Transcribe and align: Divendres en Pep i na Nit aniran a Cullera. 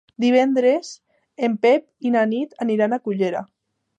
Divendres 0.23 0.87
en 1.49 1.59
Pep 1.67 1.85
i 2.11 2.15
na 2.15 2.25
Nit 2.33 2.57
aniran 2.67 2.95
a 2.97 3.01
Cullera. 3.07 3.45